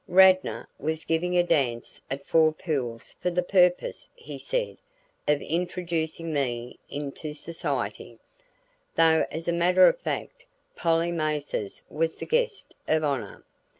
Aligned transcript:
Radnor 0.07 0.67
was 0.79 1.05
giving 1.05 1.37
a 1.37 1.43
dance 1.43 2.01
at 2.09 2.25
Four 2.25 2.53
Pools 2.53 3.15
for 3.21 3.29
the 3.29 3.43
purpose, 3.43 4.09
he 4.15 4.39
said, 4.39 4.77
of 5.27 5.43
introducing 5.43 6.33
me 6.33 6.79
into 6.89 7.35
society; 7.35 8.17
though 8.95 9.27
as 9.29 9.47
a 9.47 9.53
matter 9.53 9.87
of 9.87 9.99
fact 9.99 10.43
Polly 10.75 11.11
Mathers 11.11 11.83
was 11.87 12.17
the 12.17 12.25
guest 12.25 12.73
of 12.87 13.03
honor. 13.03 13.45